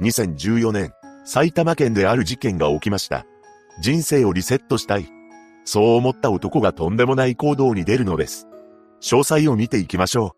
[0.00, 0.92] 2014年、
[1.24, 3.24] 埼玉県である事件が起きました。
[3.80, 5.08] 人生をリセットしたい。
[5.64, 8.46] そう思った男がとんでもない行動に出るのです。
[9.02, 10.36] 詳細を見ていきましょ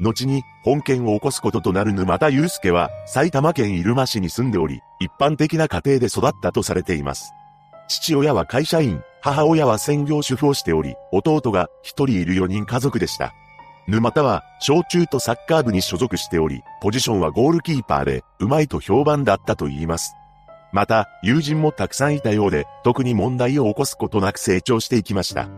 [0.00, 0.04] う。
[0.04, 7.32] 後に本件を起こすこととなる沼田祐介は埼玉県入間市に住んでおり、一般的な家庭で育ったとされています。
[7.88, 13.32] 父親は会社員、母親は専業主婦をしており、弟が一人いる4人家族でした。
[13.88, 20.14] 沼田は小中とサッカー部に所属しており、ポジションはゴールキーパーで、うまいと評判だったと言います。
[20.72, 25.48] また、友人もたくさんいたようで、特に問題を起こすことなく成長していきました。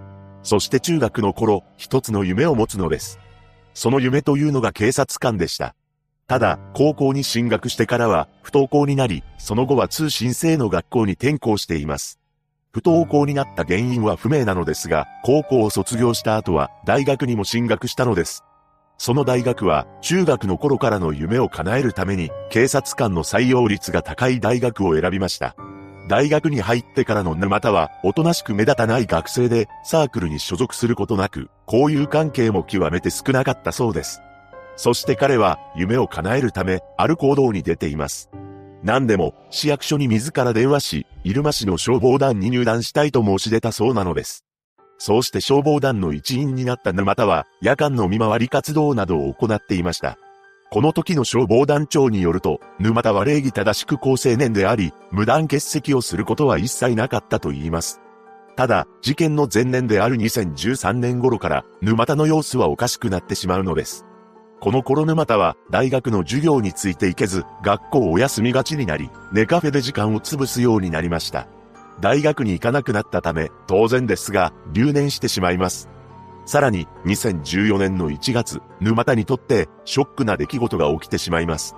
[0.42, 3.19] そして中学の頃、一つの夢を持つのです。
[3.72, 5.74] その夢というのが警察官でした。
[6.27, 12.20] ただ、高校に進学してからは、不登校になり、その後は通信制の学校に転校しています。
[12.72, 18.44] 不登校になった原因は不明なのですが、高校を卒業した後は、大学にも進学したのです。
[18.98, 25.54] その大学は中学の頃からの夢を叶えるために警察官の採用率が高い大学を選びました。
[26.08, 34.20] 大学に入ってからの沼田はおとなしく目立たない学生でサークルに所属することなく交友関係も極めて少なかったそうです。
[34.77, 38.30] そして彼は夢を叶えるためある行動に出ています。
[38.83, 44.45] 何でも市役所に自ら電話し、入間市の消防団に入団したいと申し出たそうなのです。
[44.98, 50.19] そうして消防団の一員になった沼田は、夜間の見回り活動などを行っていました。
[50.71, 58.01] この時の消防団長によると、沼田は礼儀正しく高青年であり、無断欠席をすることは一切なかったと言います。
[58.55, 64.05] ただ、事件の前年である2013年頃から、沼田の様子はおかしくなってしまうのです。
[64.61, 71.47] この頃沼田は大学の授業についていけず、学校を休みがちになり、ネカフェで時間を潰すようになりました。
[72.00, 75.89] 大学に行かなくなったため、当然ですが、留年してしまいます。
[76.45, 81.77] さらに、2014年の1月、沼田にとってショックな出来事が起きてしまいます。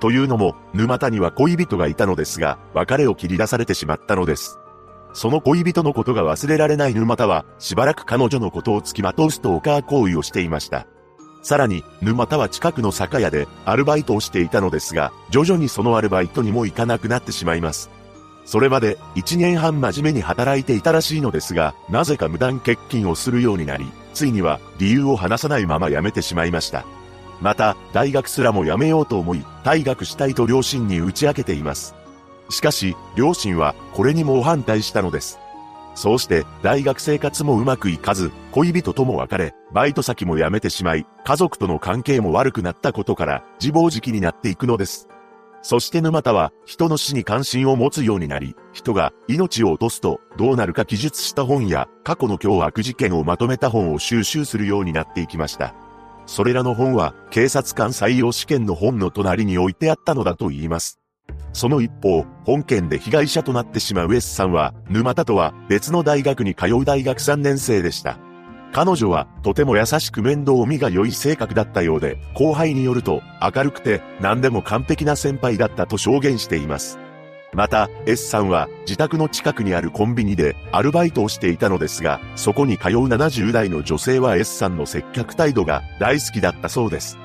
[0.00, 4.58] というのも、沼田には恋人がいたのですが、別れを切り出されてしまったのです。
[5.14, 10.86] その恋人のことが忘れられない沼田は、しばらく彼女のことを付きまとうストーカー行為をしていました。
[11.42, 17.90] さらに、沼田は近くの酒屋でアルバイトをしていたのですが、徐々にそのアルバイトにも行かなくなってしまいます。
[18.44, 26.84] それまで1年半真面目に働いていたらしいのですが、なぜか無断欠勤をするようになり、ついには理由を話さないまま辞めてしまいました。
[27.40, 31.94] また、大学すらも辞めようと思い、退学したいと両親に打ち明けています。
[32.50, 35.38] しかし、両親はこれにも反対したのです。
[35.98, 45.08] そうして大学生活もうまくいかず、恋人とも別れ、バイト先も辞めてしまい、家族との関係も悪くなったことから自暴自棄になっていくのです。
[45.60, 55.74] そして沼田は人の死に関心を持つようになり、人が命を落とすとどうなるか記述した本や過去の凶悪事件をまとめた本を収集するようになっていきました。
[56.26, 61.00] それらの本は警察官採用試験の本の隣に置いてあったのだと言います。
[61.58, 68.16] その一方、本件で被害者となってしまう S さんは、沼田とは別の大学に通う大学3年生でした。
[68.72, 76.98] 彼女はとても優しく面倒見が良い性格だったようで、後輩によると明るくて何でも完璧な先輩だったと証言しています。
[77.52, 87.18] また、S さんは自宅の近くにあるコンビニでアルバイトをしていたのですが、そこに通う70代の女性は S さんの接客態度が大好きだったそうです。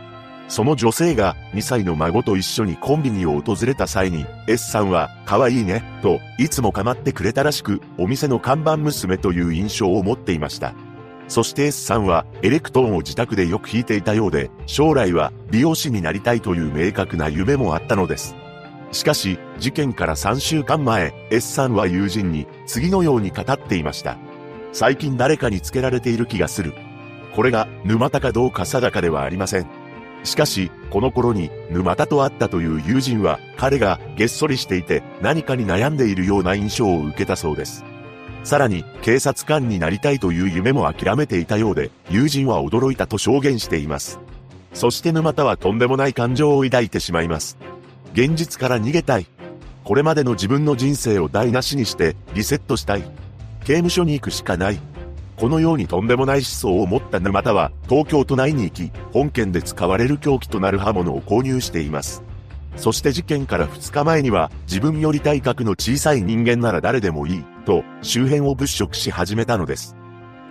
[0.54, 10.76] その女性が2歳の孫と一緒にコンビニを訪れた際に、S さんは可愛いね、といつも構ってくれたらしく、お店の看板娘という印象を持っていました。
[11.28, 18.36] そして S さんはエレクトーンを自宅でよく弾いていたようで、将来は美容師になりたいという明確な夢もあったのです。
[18.92, 24.18] しかし、事件から3週間前、S さんは友人に次のように語っていました。
[24.72, 26.76] 最近誰かにつけられている気がする。
[27.36, 29.83] これが沼田かどうか定かではありません。
[30.24, 37.84] しかし、この頃に沼田と会ったという友人は彼がげっそりしていて何かに悩んでいるような印象を受けたそうです。
[38.44, 44.20] さらに、警察官になりたいという夢も諦めていたようで、友人は驚いたと証言しています。
[44.74, 47.58] そして沼田はとんでもない感情を抱いてしまいます。
[48.14, 49.28] 現実から逃げたい。
[49.84, 53.04] これまでの自分の人生を台無しにしてリセットしたい。
[53.62, 54.80] 刑務所に行くしかない。
[55.38, 62.24] このようにとんでもない思想を持った沼田は東京都内に行き、本件で使われる凶器となる刃物を購入しています。
[62.76, 69.96] そして事件から2日前には自分より体格の小さい人間なら誰でもいいと周辺を物色し始めたのです。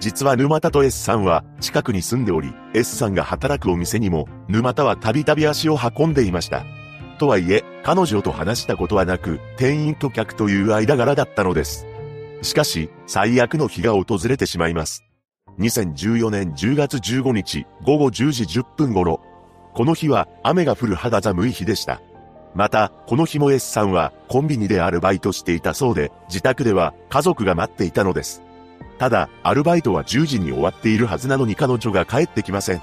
[0.00, 6.64] 実は沼田と S さんは近くに住んでおり、S さんが働くお店にも沼田はたびたび足を運んでいました。
[7.18, 11.86] とはいえ、彼女と話したことはなく、店員と客という間柄だったのです。
[12.42, 15.04] しかし、最悪の日が訪れてしまいます。
[15.58, 19.20] 2014年10月15日午後10時10分頃、
[19.74, 22.00] この日は雨が降る肌寒い日でした。
[22.54, 28.42] また、この日も S さんはコンビニでアルバイトしていたそうで、自宅では家族が待っていたのです。
[28.98, 32.82] ただ、アルバイトは10時に終わっているはずなのに彼女が帰ってきません。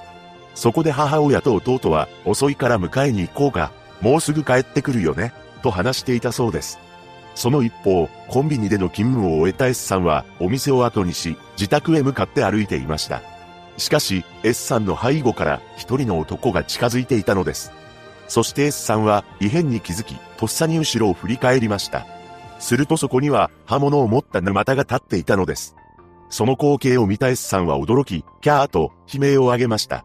[0.56, 3.72] そこで母親と弟は、遅いから迎えに行こうか、
[4.02, 6.80] もうすぐ帰ってくるよね、と話していたそうです。
[7.39, 13.21] その一方、コンビニでの勤務を終えた S さんは、お店を後にし、自宅へ向かって歩いていました。
[13.77, 17.71] しかし、S さんの背後から一人の男が近づいていたのです。
[18.27, 22.06] そして S さんは異変に気づき、とっさに後ろを振り返りました。
[22.59, 25.77] するとそこには刃物を持った沼田が立っていたのです。
[26.30, 30.03] その光景を見た S さんは驚き、キャーと悲鳴を上げました。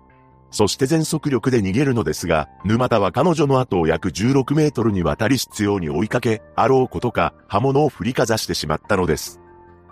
[0.54, 9.40] そして全速力で逃げるのですが、沼田は彼女の後を約16メートルにわたり執拗に追いかけ、あろうことか刃物を振りかざしてしまったのです。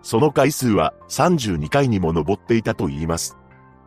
[0.03, 3.37] その回数は32回にも上っていたと言います。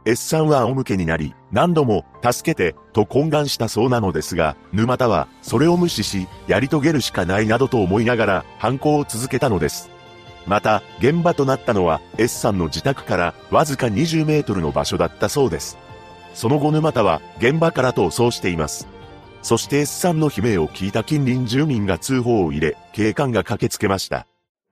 [0.03, 9.89] S さんは仰向けになり、何度も、助けて、と懇願したそうなのですが、沼田は、それを無視し、やり遂げるしかないなどと思いながら、犯行を続けたのです。
[10.45, 15.84] また、現場となったのは、S さんの自宅から、わずか20メートルの場所だったそうです。
[16.35, 18.87] その後沼田は、現場から逃走しています。
[19.41, 24.27] そして S さんの悲鳴を聞いた近隣住民が通報を入れ、警官が駆けつけました。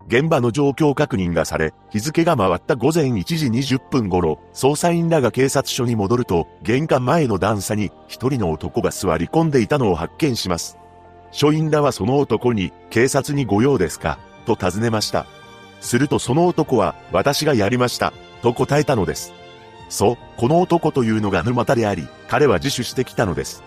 [0.07, 10.77] 現場の状況確認がされ、日付が回った午前1時20分頃、捜査員らが警察署に戻ると、玄関前の段差に一人の男が座り込んでいたのを発見します。
[11.31, 14.19] 署員らはその男に、警察に御用ですか？
[14.45, 15.25] と尋ねました。
[15.79, 18.11] するとその男は、私がやりました、
[18.41, 19.33] と答えたのです。
[19.93, 23.63] そう、この男というのが沼田であり、彼は自首してきたのです。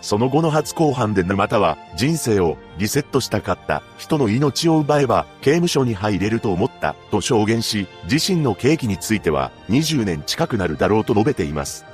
[0.00, 11.84] その後の初公判で沼田は人生をリセットしたかった人の命を奪えば刑務所に入れると思ったと証言し自身の刑期については20年近くなるだろうと述べています。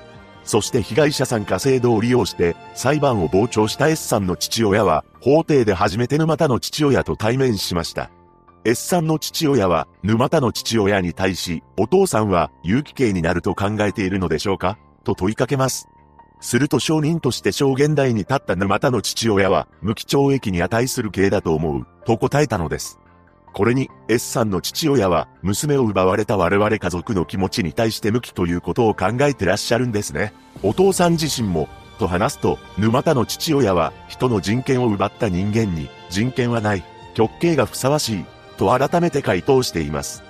[0.45, 8.11] そして被害者参加制度を利用して裁判を傍聴した S さんの父親は法廷で初めて沼田の父親と対面しました。
[8.65, 14.79] S さんの父親は沼田の父親に対しお父さんは有期刑になると考えているのでしょうか？
[15.03, 15.89] と問いかけます。
[16.41, 22.99] すると証人として証言台に立った沼田の父親は、無期懲役に値する刑だと思う、と答えたのです。
[23.53, 30.33] これに、S さんの父親は、娘を奪われた我々家族の気持ちに対して無期ということを考えてらっしゃるんですね。
[30.65, 31.69] お父さん自身も、
[32.01, 36.83] と話すと、沼田の父親は、人の人権を奪った人間に、人権はない、
[37.15, 38.25] 極刑がふさわしい、
[38.63, 40.23] と改めて回答しています。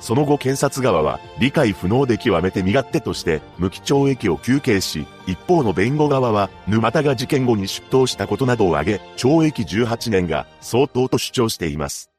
[0.00, 12.10] その後検察側は理解不能で極めて身勝手として無期懲役を求刑し、一方の弁護側は沼田が事件後に出頭したことなどを挙げ、懲役18年が相当と主張しています。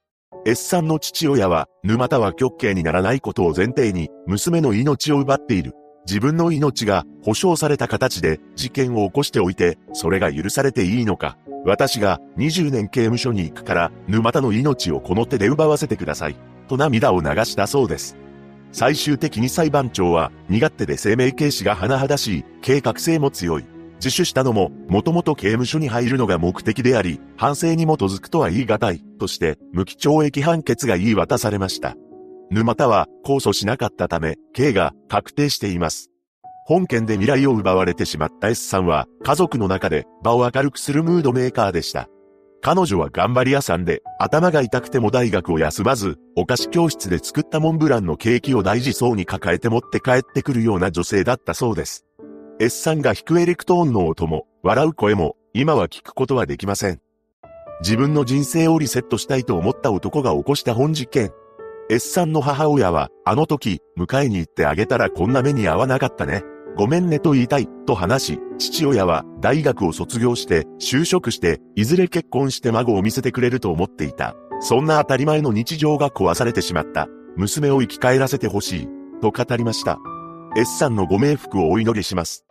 [0.45, 5.73] S さんの父親は沼田は極刑にならないことを前提に娘の命を奪っている。
[6.07, 11.37] 自分の命が保証された形で事件を起こしておいて、それが許されていいのか。
[11.65, 16.35] 私が20年刑務所に行くから沼田の命をこの手で奪わせてください。
[16.67, 18.17] と涙を流したそうです。
[18.71, 23.65] 最終的に裁判長は、身勝手で生命軽視が甚だしい、計画性も強い。
[24.03, 31.95] 自首したのも、もともと刑務所に入るのが目的であり、反省に基づくとは言い難い、として、無期懲役判決が言い渡されました。
[32.51, 36.09] 沼田は、控訴しなかったため、刑が確定しています。
[36.67, 42.09] 本件で未来を奪われてしまった S さんは、家族の中で場を明るくするムードメーカーでした。
[42.61, 52.05] 彼女は頑張り屋さんで、頭が痛くても大学を休まず、お菓子教室で作ったモンブランのケーキを大事そうに抱えて持って帰ってくるような女性だったそうです。
[52.59, 56.99] S さんが弾くエレクトーンの音も、笑う声も、今は聞くことはできません。
[57.81, 61.31] 自分の人生をリセットしたいと思った男が起こした本事件。
[61.87, 66.43] S さんの母親は、あの時、迎えに行ってあげたらこんな目に遭わなかったね。
[66.75, 74.35] ごめんねと言いたい、と話し、父親は大学を卒業して、就職して、いずれ結婚して孫を見せてくれると思っていた。
[74.61, 77.07] そんな当たり前の日常が壊されてしまった。
[77.37, 78.89] 娘を生き返らせてほしい。
[79.21, 79.99] と語りました。
[80.57, 82.45] S さんのご冥福をお祈りします。